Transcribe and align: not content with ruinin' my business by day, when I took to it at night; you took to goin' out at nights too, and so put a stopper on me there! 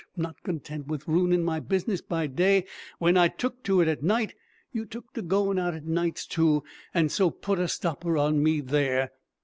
not 0.17 0.35
content 0.41 0.87
with 0.87 1.07
ruinin' 1.07 1.43
my 1.43 1.59
business 1.59 2.01
by 2.01 2.25
day, 2.25 2.65
when 2.97 3.15
I 3.17 3.27
took 3.27 3.61
to 3.65 3.81
it 3.81 3.87
at 3.87 4.01
night; 4.01 4.33
you 4.71 4.83
took 4.83 5.13
to 5.13 5.21
goin' 5.21 5.59
out 5.59 5.75
at 5.75 5.85
nights 5.85 6.25
too, 6.25 6.63
and 6.91 7.11
so 7.11 7.29
put 7.29 7.59
a 7.59 7.67
stopper 7.67 8.17
on 8.17 8.41
me 8.41 8.61
there! 8.61 9.11